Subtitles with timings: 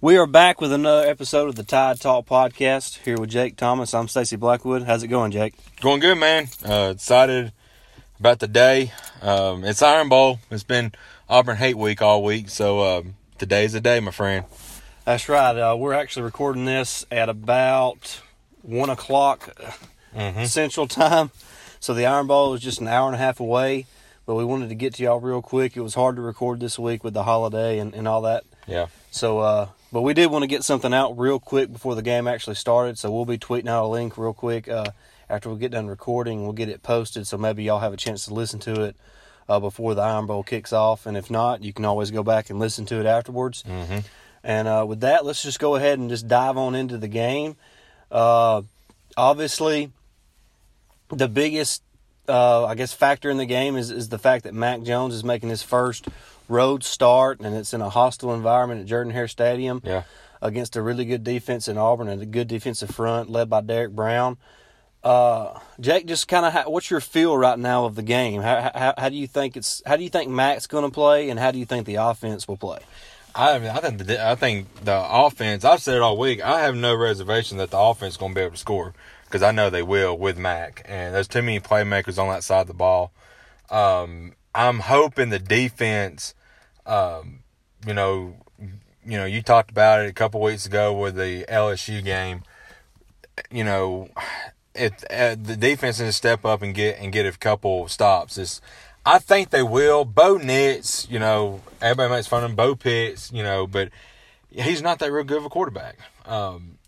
[0.00, 3.92] We are back with another episode of the Tide Talk podcast here with Jake Thomas.
[3.94, 4.84] I'm Stacy Blackwood.
[4.84, 5.54] How's it going, Jake?
[5.80, 6.48] Going good, man.
[6.64, 7.52] Uh, excited
[8.20, 8.92] about the day.
[9.22, 10.38] Um, it's Iron Bowl.
[10.52, 10.92] It's been
[11.28, 14.44] Auburn Hate Week all week, so um, today's the day, my friend.
[15.04, 15.56] That's right.
[15.58, 18.20] Uh, we're actually recording this at about
[18.62, 19.56] one o'clock
[20.16, 20.44] Mm-hmm.
[20.44, 21.30] Central Time.
[21.80, 23.86] So the Iron Bowl is just an hour and a half away,
[24.26, 25.76] but we wanted to get to y'all real quick.
[25.76, 28.44] It was hard to record this week with the holiday and, and all that.
[28.66, 28.86] Yeah.
[29.10, 32.28] So, uh, but we did want to get something out real quick before the game
[32.28, 32.98] actually started.
[32.98, 34.90] So we'll be tweeting out a link real quick uh,
[35.28, 36.42] after we get done recording.
[36.42, 38.96] We'll get it posted, so maybe y'all have a chance to listen to it
[39.48, 41.06] uh, before the Iron Bowl kicks off.
[41.06, 43.62] And if not, you can always go back and listen to it afterwards.
[43.62, 43.98] Mm-hmm.
[44.44, 47.56] And uh, with that, let's just go ahead and just dive on into the game.
[48.10, 48.62] Uh,
[49.16, 49.90] obviously,
[51.08, 51.82] the biggest,
[52.28, 55.24] uh, I guess, factor in the game is, is the fact that Mac Jones is
[55.24, 56.08] making his first
[56.48, 60.02] road start, and it's in a hostile environment at Jordan Hare Stadium Yeah.
[60.42, 63.92] against a really good defense in Auburn and a good defensive front led by Derrick
[63.92, 64.38] Brown.
[65.04, 68.42] Uh, Jake, just kind of, what's your feel right now of the game?
[68.42, 69.80] How, how, how do you think it's?
[69.86, 72.48] How do you think Mac's going to play, and how do you think the offense
[72.48, 72.80] will play?
[73.34, 75.64] I mean, I think the I think the offense.
[75.64, 76.42] I've said it all week.
[76.44, 78.92] I have no reservation that the offense is going to be able to score
[79.26, 82.62] because I know they will with Mac, and there's too many playmakers on that side
[82.62, 83.12] of the ball.
[83.70, 86.34] Um, I'm hoping the defense.
[86.88, 87.40] Um,
[87.86, 92.02] you know, you know, you talked about it a couple weeks ago with the LSU
[92.02, 92.42] game.
[93.50, 94.08] You know,
[94.74, 98.36] it uh, the defense needs to step up and get and get a couple stops.
[98.36, 98.60] It's,
[99.06, 100.04] I think they will.
[100.04, 102.56] Bo Nix, you know, everybody makes fun of him.
[102.56, 103.90] Bo Pitts, you know, but
[104.50, 105.98] he's not that real good of a quarterback.
[106.26, 106.78] Um,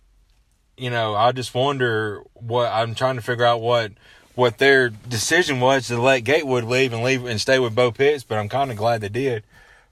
[0.76, 3.92] you know, I just wonder what I'm trying to figure out what
[4.34, 8.24] what their decision was to let Gatewood leave and leave and stay with Bo Pitts,
[8.24, 9.42] but I'm kind of glad they did.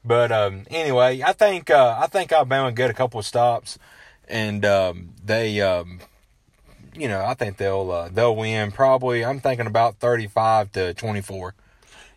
[0.04, 3.78] But um, anyway, I think uh, I think Alabama get a couple of stops,
[4.28, 6.00] and um, they, um,
[6.94, 8.72] you know, I think they'll uh, they'll win.
[8.72, 11.54] Probably, I'm thinking about 35 to 24.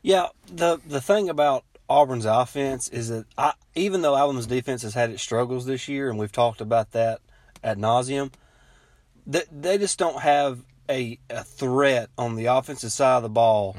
[0.03, 4.93] Yeah, the the thing about Auburn's offense is that I, even though Alabama's defense has
[4.93, 7.19] had its struggles this year, and we've talked about that
[7.63, 8.31] at nauseum,
[9.27, 13.75] they, they just don't have a, a threat on the offensive side of the ball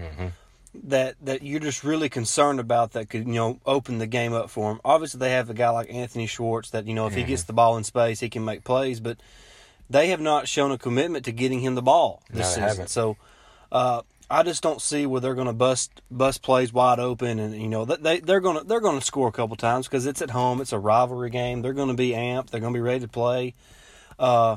[0.74, 4.48] that that you're just really concerned about that could you know open the game up
[4.50, 4.80] for them.
[4.84, 7.52] Obviously, they have a guy like Anthony Schwartz that you know if he gets the
[7.52, 9.18] ball in space, he can make plays, but
[9.90, 12.62] they have not shown a commitment to getting him the ball this No, they season.
[12.62, 12.88] haven't.
[12.90, 13.16] So
[13.70, 14.00] uh,
[14.30, 17.68] I just don't see where they're going to bust bust plays wide open, and you
[17.68, 20.30] know they they're going to they're going to score a couple times because it's at
[20.30, 21.60] home, it's a rivalry game.
[21.60, 23.52] They're going to be amped, they're going to be ready to play.
[24.18, 24.56] Uh,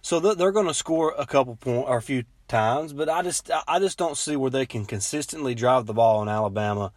[0.00, 3.50] so they're going to score a couple point or a few times, but I just
[3.66, 6.92] I just don't see where they can consistently drive the ball in Alabama.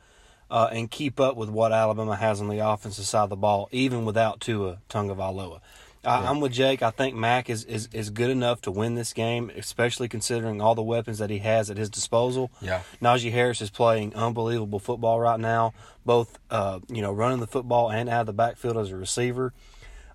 [0.52, 3.70] Uh, and keep up with what Alabama has on the offensive side of the ball,
[3.72, 5.62] even without Tua Tagovailoa.
[6.04, 6.82] I, I'm with Jake.
[6.82, 10.76] I think Mac is, is, is good enough to win this game, especially considering all
[10.76, 12.52] the weapons that he has at his disposal.
[12.62, 12.82] Yeah.
[13.02, 15.74] Najee Harris is playing unbelievable football right now,
[16.06, 19.54] both uh, you know running the football and out of the backfield as a receiver.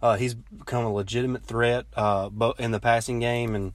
[0.02, 2.28] Uh, he's become a legitimate threat uh,
[2.58, 3.72] in the passing game, and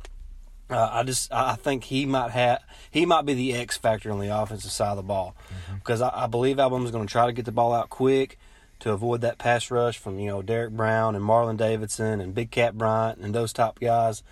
[0.69, 4.19] uh, I just I think he might have he might be the X factor on
[4.19, 5.35] the offensive side of the ball
[5.75, 8.37] because I, I believe Alabama's going to try to get the ball out quick
[8.79, 12.51] to avoid that pass rush from you know Derrick Brown and Marlon Davidson and Big
[12.51, 14.23] Kat Bryant and those top guys,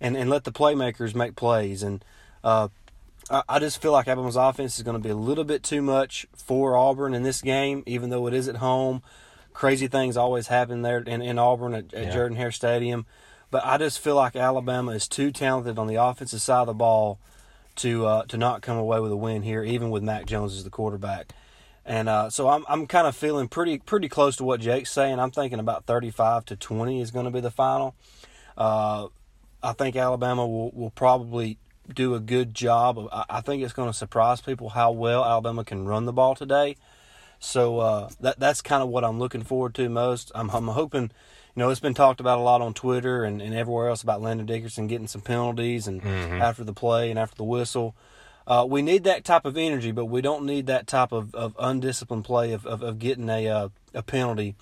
[0.00, 2.04] and and let the playmakers make plays and.
[2.42, 2.68] Uh,
[3.30, 5.80] I I just feel like Alabama's offense is going to be a little bit too
[5.80, 9.00] much for Auburn in this game, even though it is at home.
[9.52, 12.12] Crazy things always happen there in, in Auburn at, at Yeah.
[12.12, 13.06] Jordan Hare Stadium.
[13.52, 16.72] But I just feel like Alabama is too talented on the offensive side of the
[16.72, 17.18] ball
[17.76, 20.64] to uh, to not come away with a win here, even with Mac Jones as
[20.64, 21.34] the quarterback.
[21.84, 25.20] And uh, so I'm I'm kind of feeling pretty pretty close to what Jake's saying.
[25.20, 27.94] I'm thinking about 35 to 20 is going to be the final.
[28.56, 29.08] Uh,
[29.62, 31.58] I think Alabama will, will probably
[31.92, 32.98] do a good job.
[32.98, 36.12] Of, I, I think it's going to surprise people how well Alabama can run the
[36.14, 36.76] ball today.
[37.38, 40.32] So uh, that that's kind of what I'm looking forward to most.
[40.34, 41.10] I'm, I'm hoping,
[41.54, 44.22] you know, it's been talked about a lot on Twitter and, and everywhere else about
[44.22, 47.94] Landon Dickerson getting some penalties and after the play and after the whistle.
[48.46, 51.54] Uh, we need that type of energy, but we don't need that type of, of
[51.60, 54.56] undisciplined play of, of, of getting a uh, a penalty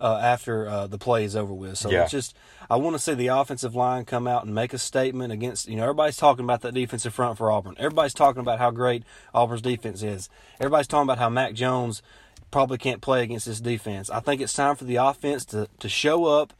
[0.00, 1.76] uh, after uh, the play is over with.
[1.78, 2.02] So Yeah.
[2.02, 2.34] it's just
[2.68, 5.68] I want to see the offensive line come out and make a statement against.
[5.68, 7.76] You know, everybody's talking about that defensive front for Auburn.
[7.78, 10.28] Everybody's talking about how great Auburn's defense is.
[10.58, 12.02] Everybody's talking about how Mac Jones
[12.50, 14.10] probably can't play against this defense.
[14.10, 16.52] I think it's time for the offense to to show up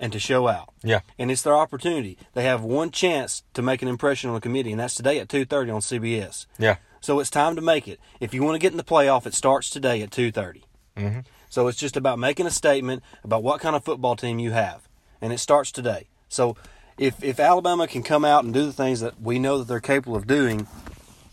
[0.00, 0.70] and to show out.
[0.82, 1.00] Yeah.
[1.18, 2.18] And it's their opportunity.
[2.34, 5.28] They have one chance to make an impression on the committee, and that's today at
[5.28, 6.46] 2:30 on CBS.
[6.58, 6.76] Yeah.
[7.00, 8.00] So it's time to make it.
[8.20, 10.62] If you want to get in the playoff, it starts today at 2:30.
[10.96, 11.20] Mm-hmm.
[11.50, 14.88] So it's just about making a statement about what kind of football team you have,
[15.20, 16.08] and it starts today.
[16.28, 16.56] So
[16.98, 19.80] if if Alabama can come out and do the things that we know that they're
[19.80, 20.66] capable of doing,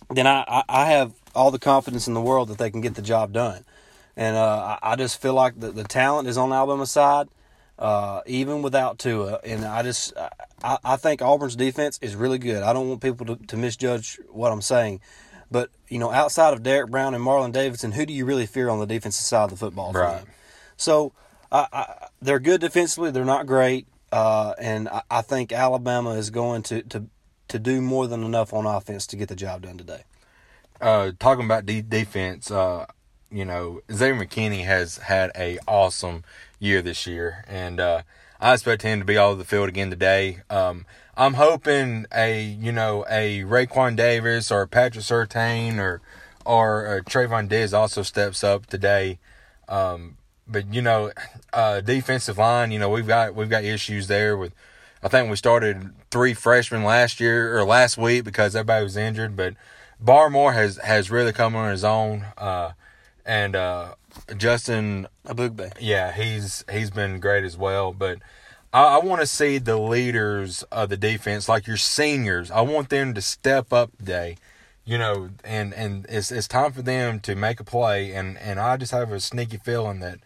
[0.10, 2.96] then I, I, I have all the confidence in the world that they can get
[2.96, 3.64] the job done.
[4.18, 7.28] And uh, I, just feel like the, the talent is on Alabama's side,
[7.80, 9.40] uh, even without Tua.
[9.44, 10.14] And I just
[10.64, 12.62] I, I think Auburn's defense is really good.
[12.64, 15.00] I don't want people to, to misjudge what I'm saying.
[15.50, 18.70] But, you know, outside of Derrick Brown and Marlon Davidson, who do you really fear
[18.70, 20.24] on the defensive side of the football Right.
[20.78, 21.14] So
[21.52, 23.12] I, I, they're good defensively.
[23.12, 23.88] They're not great.
[24.12, 27.06] Uh, and I, I think Alabama is going to, to,
[27.50, 30.04] to do more than enough on offense to get the job done today.
[30.80, 32.86] uh, talking about de- defense, uh,
[33.32, 36.24] you know, Xavier McKinney has had a awesome
[36.60, 38.02] year this year, and uh,
[38.40, 40.40] I expect him to be all over the field again today.
[40.50, 40.86] Um,
[41.16, 46.02] I'm hoping a you know a Raekwon Davis or Patrick Surtain or
[46.46, 49.20] or uh, Trevon Diggs also steps up today.
[49.68, 50.18] Um,
[50.48, 51.12] but you know,
[51.54, 54.54] uh, defensive line, you know, we've got we've got issues there with.
[55.04, 59.36] I think we started three freshmen last year or last week because everybody was injured,
[59.36, 59.56] but
[60.04, 62.26] Barmore has has really come on his own.
[62.38, 62.74] Uh,
[63.32, 63.96] and uh,
[64.36, 65.72] Justin, Eboigbe.
[65.80, 67.94] yeah, he's he's been great as well.
[67.94, 68.20] But
[68.74, 72.52] I, I want to see the leaders of the defense, like your seniors.
[72.52, 74.36] I want them to step up today.
[74.84, 78.12] You know, and and it's it's time for them to make a play.
[78.12, 80.20] And and I just have a sneaky feeling that,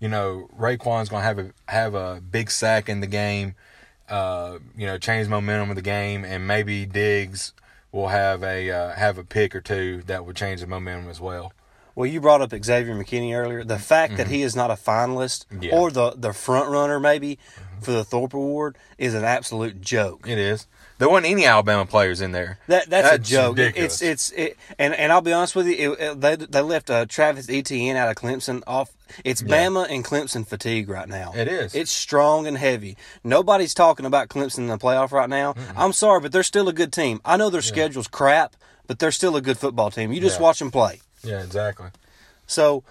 [0.00, 3.54] you know, Raekwon's gonna have a have a big sack in the game.
[4.08, 7.52] Uh, you know, change momentum of the game, and maybe Diggs
[7.92, 11.20] will have a uh, have a pick or two that would change the momentum as
[11.20, 11.52] well.
[11.96, 13.64] Well, you brought up Xavier McKinney earlier.
[13.64, 15.62] The fact that he is not a finalist Mm-hmm.
[15.62, 15.70] Yeah.
[15.72, 15.78] Mm-hmm.
[15.80, 17.38] or the, the front runner maybe
[17.80, 20.28] for the Thorpe Award is an absolute joke.
[20.28, 20.66] It is.
[20.98, 22.58] There wasn't any Alabama players in there.
[22.68, 23.56] That that's, That's a joke.
[23.58, 24.00] ridiculous.
[24.00, 26.88] It's it's it, and and I'll be honest with you, it, it- they they left
[26.88, 28.92] uh, Travis Etienne out of Clemson off.
[29.22, 31.32] It's Bama and Clemson fatigue right now.
[31.36, 31.74] It is.
[31.74, 32.96] It's strong and heavy.
[33.22, 35.54] Nobody's talking about Clemson in the playoff right now.
[35.76, 37.20] I'm sorry, but they're still a good team.
[37.26, 38.56] I know their schedule's crap,
[38.86, 40.12] but they're still a good football team.
[40.12, 40.44] You just Yeah.
[40.44, 41.00] watch them play.
[41.22, 41.88] Yeah, exactly.
[42.46, 42.84] So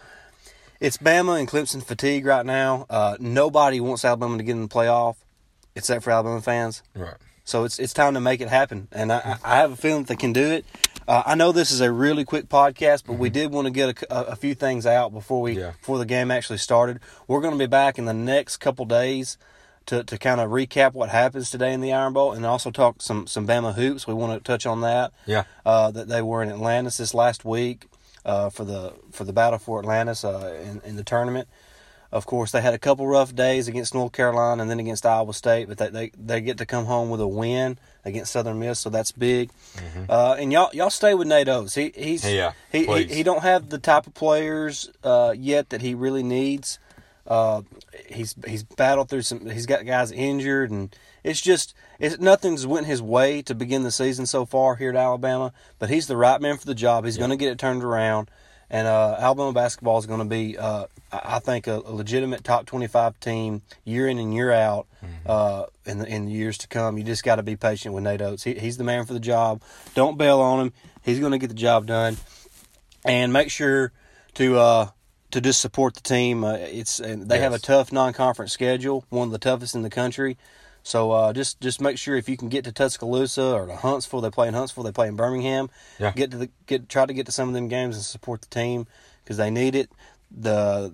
[0.80, 2.86] it's Bama and Clemson fatigue right now.
[2.90, 5.16] Uh, nobody wants Alabama to get in the playoff,
[5.76, 6.84] except for Alabama fans.
[6.96, 7.16] Right.
[7.44, 10.08] So it's it's time to make it happen, and I, I have a feeling that
[10.08, 10.66] they can do it.
[11.08, 14.02] Uh, I know this is a really quick podcast, but we did want to get
[14.02, 15.72] a, a- a few things out before we Yeah.
[15.80, 17.00] before the game actually started.
[17.28, 19.38] We're going to be back in the next couple days
[19.86, 23.04] to, to kind of recap what happens today in the Iron Bowl, and also talk
[23.04, 24.08] some some Bama hoops.
[24.08, 25.14] We want to touch on that.
[25.28, 25.44] Yeah.
[25.64, 27.86] Uh, that they were in Atlantis this last week
[28.26, 31.48] uh, for the for the battle for Atlantis uh, in, in the tournament.
[32.12, 35.34] Of course, they had a couple rough days against North Carolina and then against Iowa
[35.34, 38.80] State, but they, they, they get to come home with a win against Southern Miss,
[38.80, 39.50] so that's big.
[40.08, 41.76] Uh, and y'all y'all stay with Nate Oats.
[41.76, 42.36] He he's Mm-hmm.
[42.36, 46.24] Yeah, he, he he don't have the type of players uh, yet that he really
[46.24, 46.80] needs.
[47.28, 47.64] Uh,
[48.08, 49.50] he's he's battled through some.
[49.50, 53.92] He's got guys injured, and it's just it's nothing's went his way to begin the
[53.92, 55.52] season so far here at Alabama.
[55.80, 57.04] But he's the right man for the job.
[57.04, 58.30] He's going to get it turned around,
[58.70, 62.68] and uh, Alabama basketball is going to be, uh, I think, a, a legitimate top
[62.68, 64.86] twenty-five team year in and year out
[65.26, 67.00] uh, in the in the years to come.
[67.00, 68.44] You just got to be patient with Nate Oats.
[68.44, 69.64] He, he's the man for the job.
[69.96, 70.74] Don't bail on him.
[71.02, 72.18] He's going to get the job done
[73.04, 73.92] and make sure
[74.36, 74.90] to uh,
[75.36, 76.44] to just support the team.
[76.44, 79.90] Uh, it's and they have a tough non-conference schedule, one of the toughest in the
[79.90, 80.38] country.
[80.82, 84.22] So uh, just just make sure if you can get to Tuscaloosa or to Huntsville,
[84.22, 85.70] they play in Huntsville, they play in Birmingham.
[86.00, 86.12] Yeah.
[86.12, 88.48] Get to the get try to get to some of them games and support the
[88.48, 88.88] team
[89.24, 89.90] because they need it.
[90.32, 90.94] The,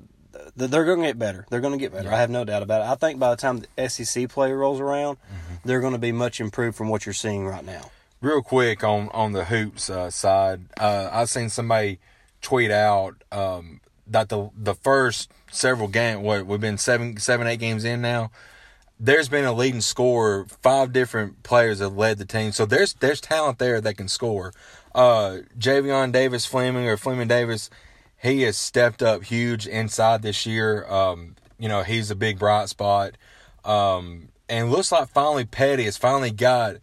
[0.56, 1.46] the they're going to get better.
[1.50, 2.12] They're going to get better.
[2.12, 2.86] I have no doubt about it.
[2.92, 5.68] I think by the time the SEC play rolls around, Mm-hmm.
[5.68, 7.92] they're going to be much improved from what you're seeing right now.
[8.22, 12.00] Real quick on on the hoops uh, side, uh, I seen somebody
[12.42, 13.82] tweet out um,
[14.12, 18.32] that the the first several game what we've been seven seven eight games in now.
[19.00, 20.46] There's been a leading scorer.
[20.62, 24.54] Five different players have led the team, so there's there's talent there that can score.
[24.94, 27.70] Uh, Javian Davis Fleming or Fleming Davis,
[28.22, 30.86] he has stepped up huge inside this year.
[30.88, 33.16] Um, you know he's a big bright spot,
[33.66, 36.76] um, and looks like finally Petty has finally got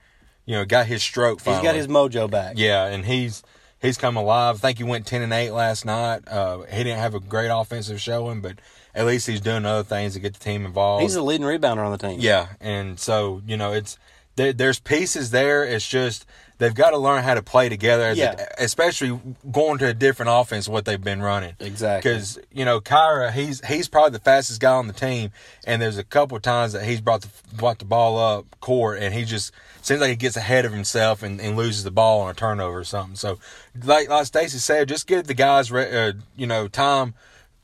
[0.44, 1.40] you know got his stroke.
[1.40, 1.60] Finally.
[1.60, 2.54] He's got his mojo back.
[2.56, 3.42] Yeah, and he's
[3.80, 4.56] he's come alive.
[4.56, 6.26] I think he went ten and eight last night.
[6.28, 8.58] Uh, he didn't have a great offensive showing, but
[8.94, 11.02] at least he's doing other things to get the team involved.
[11.02, 12.20] He's the leading rebounder on the team.
[12.20, 13.98] yeah, and so you know it's
[14.38, 15.64] there, there's pieces there.
[15.64, 16.24] It's just
[16.58, 18.46] they've got to learn how to play together, as a- Yeah.
[18.58, 19.20] especially
[19.52, 21.54] going to a different offense what they've been running.
[21.60, 22.10] Exactly.
[22.10, 25.30] Because you know Kira, he's he's probably the fastest guy on the team,
[25.66, 29.00] and there's a couple of times that he's brought the brought the ball up court,
[29.02, 29.52] and he just
[29.82, 32.78] seems like he gets ahead of himself and, and loses the ball on a turnover
[32.78, 33.16] or something.
[33.16, 33.38] So,
[33.84, 37.14] like like Stacy said, just give the guys uh, you know time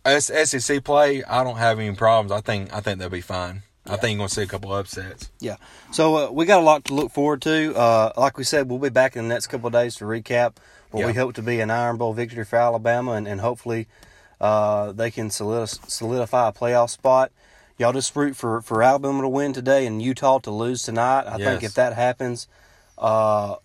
[0.06, 2.30] SEC play, I don't have any problems.
[2.32, 3.62] I think I think they'll be fine.
[3.86, 5.30] I think you're gonna see a couple upsets.
[5.40, 5.56] Yeah.
[5.92, 7.76] So uh, we got a lot to look forward to.
[7.76, 10.56] Uh, like we said, we'll be back in the next couple of days to recap
[10.90, 13.88] what we hope to be an Iron Bowl victory for Alabama, and, and hopefully
[14.40, 17.32] uh, they can solidify a playoff spot.
[17.76, 21.24] Y'all just root for, for Alabama to win today and Utah to lose tonight.
[21.26, 22.46] I think if that happens,
[22.96, 23.56] uh,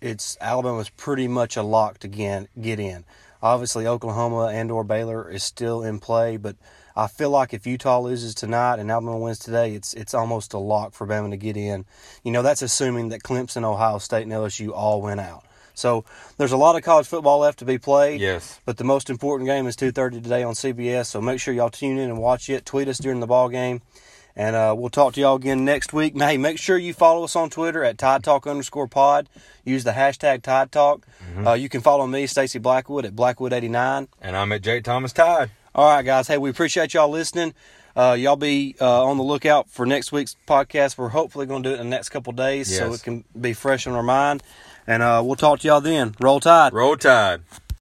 [0.00, 3.04] it's Alabama's pretty much a lock to get, get in.
[3.42, 6.56] Obviously, Oklahoma and or Baylor is still in play, but
[6.96, 10.58] I feel like if Utah loses tonight and Alabama wins today, it's it's almost a
[10.58, 11.84] lock for Bama to get in.
[12.24, 15.44] You know, that's assuming that Clemson, Ohio State, and LSU all went out.
[15.74, 16.04] So
[16.36, 18.20] there's a lot of college football left to be played.
[18.20, 18.58] Yes.
[18.64, 21.06] But the most important game is 2:30 today on CBS.
[21.06, 22.66] So make sure y'all tune in and watch it.
[22.66, 23.80] Tweet us during the ball game,
[24.38, 26.16] and uh, we'll talk to y'all again next week.
[26.16, 29.28] Hey, make sure you follow us on Twitter at Tide Talk underscore Pod.
[29.64, 31.04] Use the hashtag Tide Talk.
[31.44, 34.06] Uh, you can follow me, Stacy Blackwood, at Blackwood89.
[34.22, 35.50] And I'm at Jake Thomas Tide.
[35.74, 36.28] All right, guys.
[36.28, 37.52] Hey, we appreciate y'all listening.
[37.96, 40.96] Uh, y'all be uh, on the lookout for next week's podcast.
[40.96, 43.52] We're hopefully going to do it in the next couple days so it can be
[43.54, 44.44] fresh on our mind.
[44.86, 46.14] And uh, we'll talk to y'all then.
[46.20, 46.72] Roll Tide.
[46.72, 47.40] Roll Tide.